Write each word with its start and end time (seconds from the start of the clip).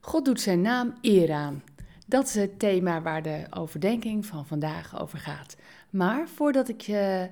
God 0.00 0.24
doet 0.24 0.40
zijn 0.40 0.60
naam 0.60 0.94
eer 1.00 1.32
aan. 1.32 1.62
Dat 2.06 2.26
is 2.26 2.34
het 2.34 2.58
thema 2.58 3.02
waar 3.02 3.22
de 3.22 3.46
overdenking 3.50 4.26
van 4.26 4.46
vandaag 4.46 5.00
over 5.00 5.18
gaat. 5.18 5.56
Maar 5.90 6.28
voordat 6.28 6.68
ik 6.68 6.80
je 6.80 7.28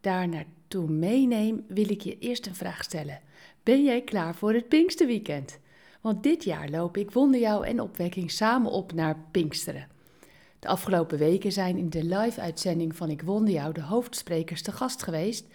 daar 0.00 0.28
naartoe 0.28 0.88
meeneem, 0.88 1.64
wil 1.68 1.90
ik 1.90 2.00
je 2.00 2.18
eerst 2.18 2.46
een 2.46 2.54
vraag 2.54 2.82
stellen. 2.82 3.20
Ben 3.62 3.84
jij 3.84 4.02
klaar 4.02 4.34
voor 4.34 4.52
het 4.52 4.68
Pinksterweekend? 4.68 5.58
Want 6.00 6.22
dit 6.22 6.44
jaar 6.44 6.68
loop 6.68 6.96
ik 6.96 7.10
Wonderjouw 7.10 7.62
en 7.62 7.80
Opwekking 7.80 8.30
samen 8.30 8.70
op 8.70 8.92
naar 8.92 9.18
Pinksteren. 9.30 9.88
De 10.58 10.68
afgelopen 10.68 11.18
weken 11.18 11.52
zijn 11.52 11.76
in 11.76 11.90
de 11.90 12.04
live-uitzending 12.04 12.96
van 12.96 13.10
Ik 13.10 13.22
Wonderjouw 13.22 13.72
de 13.72 13.82
hoofdsprekers 13.82 14.62
te 14.62 14.72
gast 14.72 15.02
geweest. 15.02 15.46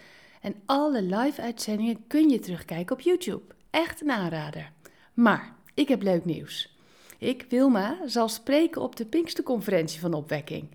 En 0.42 0.56
alle 0.66 1.02
live-uitzendingen 1.02 2.08
kun 2.08 2.30
je 2.30 2.40
terugkijken 2.40 2.96
op 2.96 3.02
YouTube. 3.02 3.54
Echt 3.70 4.02
een 4.02 4.12
aanrader. 4.12 4.72
Maar 5.14 5.56
ik 5.80 5.88
heb 5.88 6.02
leuk 6.02 6.26
nieuws. 6.26 6.78
Ik, 7.18 7.46
Wilma, 7.50 7.98
zal 8.06 8.30
spreken 8.30 8.82
op 8.82 8.96
de 8.96 9.06
Pinksterconferentie 9.06 10.00
van 10.00 10.14
Opwekking. 10.14 10.70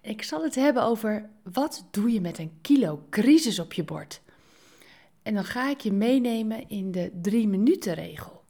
Ik 0.00 0.22
zal 0.22 0.42
het 0.42 0.54
hebben 0.54 0.82
over 0.82 1.30
wat 1.42 1.86
doe 1.90 2.12
je 2.12 2.20
met 2.20 2.38
een 2.38 2.52
kilo 2.60 3.06
crisis 3.10 3.58
op 3.58 3.72
je 3.72 3.84
bord. 3.84 4.20
En 5.22 5.34
dan 5.34 5.44
ga 5.44 5.70
ik 5.70 5.80
je 5.80 5.92
meenemen 5.92 6.68
in 6.68 6.92
de 6.92 7.10
drie 7.22 7.48
minuten 7.48 7.94
regel. 7.94 8.42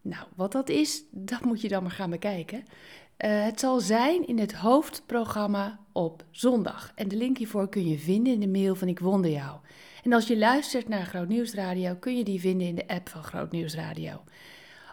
Nou, 0.00 0.26
wat 0.34 0.52
dat 0.52 0.68
is, 0.68 1.02
dat 1.10 1.44
moet 1.44 1.60
je 1.60 1.68
dan 1.68 1.82
maar 1.82 1.92
gaan 1.92 2.10
bekijken. 2.10 2.58
Uh, 2.58 3.44
het 3.44 3.60
zal 3.60 3.80
zijn 3.80 4.26
in 4.26 4.38
het 4.38 4.54
hoofdprogramma 4.54 5.80
op 5.92 6.24
zondag. 6.30 6.92
En 6.94 7.08
de 7.08 7.16
link 7.16 7.38
hiervoor 7.38 7.68
kun 7.68 7.88
je 7.88 7.98
vinden 7.98 8.32
in 8.32 8.40
de 8.40 8.48
mail 8.48 8.74
van 8.74 8.88
Ik 8.88 8.98
Wonder 8.98 9.30
Jou. 9.30 9.58
En 10.02 10.12
als 10.12 10.26
je 10.26 10.38
luistert 10.38 10.88
naar 10.88 11.06
Groot 11.06 11.28
Nieuws 11.28 11.54
Radio, 11.54 11.94
kun 11.94 12.16
je 12.16 12.24
die 12.24 12.40
vinden 12.40 12.66
in 12.66 12.74
de 12.74 12.88
app 12.88 13.08
van 13.08 13.24
Groot 13.24 13.52
Nieuws 13.52 13.74
Radio. 13.74 14.22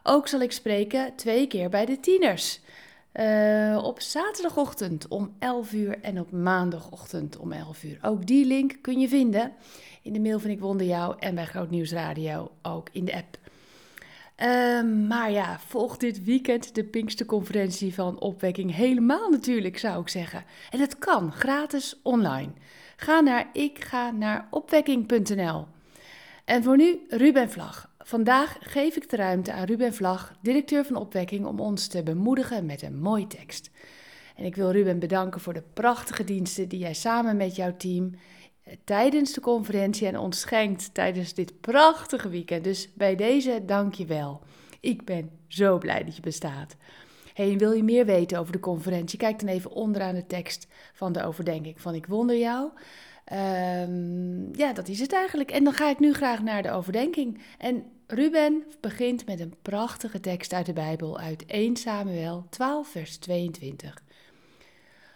Ook 0.03 0.27
zal 0.27 0.39
ik 0.39 0.51
spreken 0.51 1.15
twee 1.15 1.47
keer 1.47 1.69
bij 1.69 1.85
de 1.85 1.99
tieners. 1.99 2.59
Uh, 3.13 3.79
op 3.83 4.01
zaterdagochtend 4.01 5.07
om 5.07 5.35
11 5.39 5.73
uur 5.73 6.01
en 6.01 6.19
op 6.19 6.31
maandagochtend 6.31 7.37
om 7.37 7.51
11 7.51 7.83
uur. 7.83 7.97
Ook 8.01 8.25
die 8.25 8.45
link 8.45 8.77
kun 8.81 8.99
je 8.99 9.07
vinden 9.07 9.53
in 10.01 10.13
de 10.13 10.19
mail 10.19 10.39
van 10.39 10.49
Ik 10.49 10.59
Wonder 10.59 10.85
Jou 10.85 11.15
en 11.19 11.35
bij 11.35 11.45
Groot 11.45 11.69
Nieuws 11.69 11.91
Radio 11.91 12.51
ook 12.61 12.87
in 12.91 13.05
de 13.05 13.13
app. 13.13 13.37
Uh, 14.43 15.07
maar 15.07 15.31
ja, 15.31 15.59
volg 15.59 15.97
dit 15.97 16.23
weekend 16.23 16.75
de 16.75 16.83
Pinksterconferentie 16.83 17.93
van 17.93 18.19
Opwekking 18.19 18.75
helemaal 18.75 19.29
natuurlijk, 19.29 19.77
zou 19.77 20.01
ik 20.01 20.09
zeggen. 20.09 20.43
En 20.69 20.79
het 20.79 20.97
kan 20.97 21.31
gratis 21.31 21.99
online. 22.03 22.51
Ga 22.95 23.19
naar 23.19 23.49
ik 23.53 23.83
ga 23.83 24.11
naar 24.11 24.47
opwekking.nl. 24.49 25.67
En 26.45 26.63
voor 26.63 26.77
nu 26.77 26.99
Ruben 27.09 27.49
Vlag. 27.49 27.92
Vandaag 28.05 28.57
geef 28.59 28.95
ik 28.95 29.09
de 29.09 29.15
ruimte 29.15 29.53
aan 29.53 29.65
Ruben 29.65 29.93
Vlag, 29.93 30.33
directeur 30.41 30.85
van 30.85 30.95
Opwekking, 30.95 31.45
om 31.45 31.59
ons 31.59 31.87
te 31.87 32.03
bemoedigen 32.03 32.65
met 32.65 32.81
een 32.81 32.99
mooie 32.99 33.27
tekst. 33.27 33.69
En 34.35 34.45
ik 34.45 34.55
wil 34.55 34.71
Ruben 34.71 34.99
bedanken 34.99 35.41
voor 35.41 35.53
de 35.53 35.63
prachtige 35.73 36.23
diensten 36.23 36.67
die 36.67 36.79
jij 36.79 36.93
samen 36.93 37.37
met 37.37 37.55
jouw 37.55 37.77
team 37.77 38.15
eh, 38.63 38.73
tijdens 38.83 39.33
de 39.33 39.41
conferentie 39.41 40.07
en 40.07 40.17
ons 40.17 40.39
schenkt 40.39 40.93
tijdens 40.93 41.33
dit 41.33 41.61
prachtige 41.61 42.29
weekend. 42.29 42.63
Dus 42.63 42.89
bij 42.93 43.15
deze 43.15 43.63
dank 43.65 43.93
je 43.93 44.05
wel. 44.05 44.41
Ik 44.79 45.05
ben 45.05 45.29
zo 45.47 45.77
blij 45.77 46.03
dat 46.03 46.15
je 46.15 46.21
bestaat. 46.21 46.75
Hey, 47.33 47.57
wil 47.57 47.71
je 47.71 47.83
meer 47.83 48.05
weten 48.05 48.39
over 48.39 48.51
de 48.51 48.59
conferentie? 48.59 49.19
Kijk 49.19 49.39
dan 49.39 49.49
even 49.49 49.71
onderaan 49.71 50.15
de 50.15 50.25
tekst 50.25 50.67
van 50.93 51.13
de 51.13 51.23
overdenking 51.23 51.81
van 51.81 51.95
Ik 51.95 52.05
Wonder 52.05 52.37
Jou. 52.37 52.71
Um, 53.31 54.55
ja, 54.55 54.73
dat 54.73 54.87
is 54.87 54.99
het 54.99 55.13
eigenlijk. 55.13 55.51
En 55.51 55.63
dan 55.63 55.73
ga 55.73 55.89
ik 55.89 55.99
nu 55.99 56.13
graag 56.13 56.41
naar 56.41 56.61
de 56.61 56.71
overdenking. 56.71 57.41
En 57.57 57.83
Ruben 58.07 58.63
begint 58.79 59.25
met 59.25 59.39
een 59.39 59.53
prachtige 59.61 60.19
tekst 60.19 60.53
uit 60.53 60.65
de 60.65 60.73
Bijbel, 60.73 61.19
uit 61.19 61.45
1 61.45 61.75
Samuel 61.75 62.45
12, 62.49 62.87
vers 62.87 63.17
22. 63.17 64.01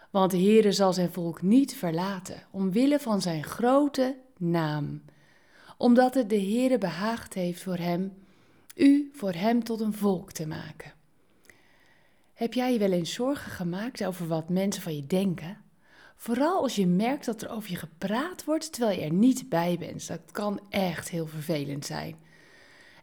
Want 0.09 0.31
de 0.31 0.37
Heere 0.37 0.71
zal 0.71 0.93
zijn 0.93 1.11
volk 1.11 1.41
niet 1.41 1.75
verlaten, 1.75 2.43
omwille 2.51 2.99
van 2.99 3.21
zijn 3.21 3.43
grote 3.43 4.15
naam, 4.37 5.01
omdat 5.77 6.13
het 6.13 6.29
de 6.29 6.41
Heere 6.41 6.77
behaagd 6.77 7.33
heeft 7.33 7.63
voor 7.63 7.77
hem, 7.77 8.13
u 8.75 9.11
voor 9.13 9.33
hem 9.33 9.63
tot 9.63 9.81
een 9.81 9.93
volk 9.93 10.31
te 10.31 10.47
maken. 10.47 10.93
Heb 12.33 12.53
jij 12.53 12.73
je 12.73 12.79
wel 12.79 12.91
eens 12.91 13.13
zorgen 13.13 13.51
gemaakt 13.51 14.05
over 14.05 14.27
wat 14.27 14.49
mensen 14.49 14.81
van 14.81 14.95
je 14.95 15.07
denken? 15.07 15.57
Vooral 16.17 16.61
als 16.61 16.75
je 16.75 16.87
merkt 16.87 17.25
dat 17.25 17.41
er 17.41 17.49
over 17.49 17.69
je 17.69 17.75
gepraat 17.75 18.43
wordt 18.43 18.71
terwijl 18.73 18.99
je 18.99 19.05
er 19.05 19.13
niet 19.13 19.49
bij 19.49 19.75
bent. 19.79 20.07
Dat 20.07 20.31
kan 20.31 20.59
echt 20.69 21.09
heel 21.09 21.27
vervelend 21.27 21.85
zijn. 21.85 22.15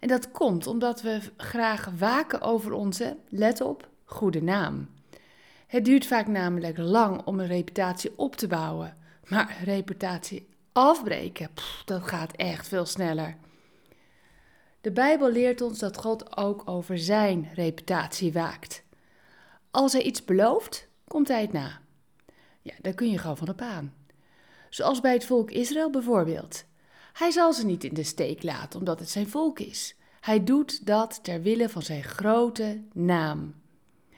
En 0.00 0.08
dat 0.08 0.30
komt 0.30 0.66
omdat 0.66 1.02
we 1.02 1.20
graag 1.36 1.90
waken 1.98 2.40
over 2.40 2.72
onze, 2.72 3.16
let 3.28 3.60
op, 3.60 3.88
goede 4.04 4.42
naam. 4.42 4.88
Het 5.66 5.84
duurt 5.84 6.06
vaak 6.06 6.26
namelijk 6.26 6.78
lang 6.78 7.24
om 7.24 7.40
een 7.40 7.46
reputatie 7.46 8.12
op 8.16 8.36
te 8.36 8.46
bouwen. 8.46 8.96
Maar 9.28 9.56
reputatie 9.64 10.48
afbreken, 10.72 11.50
dat 11.84 12.02
gaat 12.02 12.32
echt 12.32 12.68
veel 12.68 12.86
sneller. 12.86 13.36
De 14.80 14.92
Bijbel 14.92 15.30
leert 15.30 15.60
ons 15.60 15.78
dat 15.78 15.96
God 15.98 16.36
ook 16.36 16.62
over 16.64 16.98
zijn 16.98 17.50
reputatie 17.54 18.32
waakt. 18.32 18.84
Als 19.70 19.92
hij 19.92 20.02
iets 20.02 20.24
belooft, 20.24 20.88
komt 21.06 21.28
hij 21.28 21.40
het 21.40 21.52
na. 21.52 21.80
Ja, 22.64 22.74
daar 22.80 22.94
kun 22.94 23.10
je 23.10 23.18
gewoon 23.18 23.36
van 23.36 23.48
op 23.48 23.60
aan. 23.60 23.94
Zoals 24.68 25.00
bij 25.00 25.12
het 25.12 25.24
volk 25.24 25.50
Israël 25.50 25.90
bijvoorbeeld. 25.90 26.64
Hij 27.12 27.30
zal 27.30 27.52
ze 27.52 27.66
niet 27.66 27.84
in 27.84 27.94
de 27.94 28.02
steek 28.02 28.42
laten 28.42 28.78
omdat 28.78 28.98
het 28.98 29.10
zijn 29.10 29.28
volk 29.28 29.58
is. 29.58 29.96
Hij 30.20 30.44
doet 30.44 30.86
dat 30.86 31.24
ter 31.24 31.42
wille 31.42 31.68
van 31.68 31.82
zijn 31.82 32.02
grote 32.02 32.82
naam. 32.92 33.54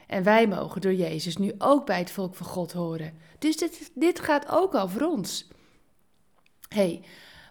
En 0.07 0.23
wij 0.23 0.47
mogen 0.47 0.81
door 0.81 0.93
Jezus 0.93 1.37
nu 1.37 1.53
ook 1.57 1.85
bij 1.85 1.99
het 1.99 2.11
volk 2.11 2.35
van 2.35 2.45
God 2.45 2.71
horen. 2.71 3.13
Dus 3.39 3.57
dit, 3.57 3.91
dit 3.93 4.19
gaat 4.19 4.49
ook 4.49 4.75
over 4.75 5.07
ons. 5.07 5.47
Hé, 6.67 6.77
hey, 6.77 7.01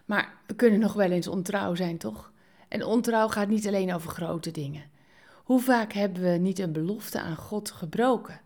maar 0.05 0.37
we 0.47 0.55
kunnen 0.55 0.79
nog 0.79 0.93
wel 0.93 1.11
eens 1.11 1.27
ontrouw 1.27 1.75
zijn, 1.75 1.97
toch? 1.97 2.31
En 2.67 2.83
ontrouw 2.83 3.27
gaat 3.27 3.47
niet 3.47 3.67
alleen 3.67 3.93
over 3.93 4.09
grote 4.09 4.51
dingen. 4.51 4.83
Hoe 5.43 5.61
vaak 5.61 5.93
hebben 5.93 6.21
we 6.21 6.37
niet 6.37 6.59
een 6.59 6.71
belofte 6.71 7.19
aan 7.19 7.37
God 7.37 7.71
gebroken? 7.71 8.41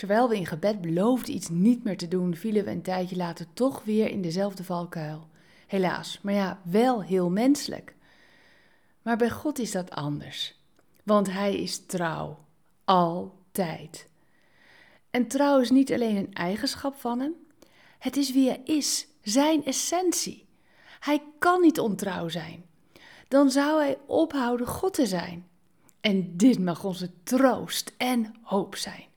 Terwijl 0.00 0.28
we 0.28 0.36
in 0.36 0.46
gebed 0.46 0.80
beloofden 0.80 1.34
iets 1.34 1.48
niet 1.48 1.84
meer 1.84 1.96
te 1.96 2.08
doen, 2.08 2.34
vielen 2.34 2.64
we 2.64 2.70
een 2.70 2.82
tijdje 2.82 3.16
later 3.16 3.46
toch 3.52 3.84
weer 3.84 4.08
in 4.08 4.22
dezelfde 4.22 4.64
valkuil. 4.64 5.28
Helaas, 5.66 6.18
maar 6.22 6.34
ja, 6.34 6.60
wel 6.62 7.02
heel 7.02 7.30
menselijk. 7.30 7.94
Maar 9.02 9.16
bij 9.16 9.30
God 9.30 9.58
is 9.58 9.70
dat 9.70 9.90
anders, 9.90 10.60
want 11.02 11.30
Hij 11.30 11.56
is 11.56 11.86
trouw, 11.86 12.38
altijd. 12.84 14.08
En 15.10 15.26
trouw 15.26 15.60
is 15.60 15.70
niet 15.70 15.92
alleen 15.92 16.16
een 16.16 16.34
eigenschap 16.34 16.94
van 16.94 17.20
Hem, 17.20 17.34
het 17.98 18.16
is 18.16 18.32
wie 18.32 18.48
Hij 18.48 18.60
is, 18.64 19.06
Zijn 19.22 19.64
essentie. 19.64 20.46
Hij 21.00 21.22
kan 21.38 21.60
niet 21.60 21.80
ontrouw 21.80 22.28
zijn. 22.28 22.64
Dan 23.28 23.50
zou 23.50 23.80
Hij 23.80 23.98
ophouden 24.06 24.66
God 24.66 24.94
te 24.94 25.06
zijn. 25.06 25.48
En 26.00 26.36
dit 26.36 26.58
mag 26.58 26.84
onze 26.84 27.10
troost 27.22 27.92
en 27.96 28.34
hoop 28.42 28.76
zijn. 28.76 29.08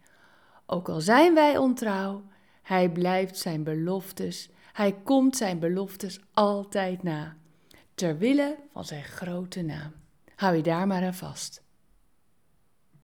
Ook 0.66 0.90
al 0.90 1.01
zijn 1.01 1.34
wij 1.34 1.57
ontrouw, 1.57 2.24
Hij 2.62 2.90
blijft 2.90 3.38
Zijn 3.38 3.63
beloftes, 3.63 4.50
Hij 4.74 4.96
komt 5.03 5.38
Zijn 5.38 5.59
beloftes 5.59 6.19
altijd 6.34 7.03
na 7.03 7.35
ter 7.96 8.18
wille 8.18 8.57
van 8.72 8.85
zijn 8.85 9.03
grote 9.03 9.62
naam. 9.62 9.91
Hou 10.35 10.56
je 10.56 10.63
daar 10.63 10.88
maar 10.88 11.03
aan 11.03 11.13
vast. 11.13 11.62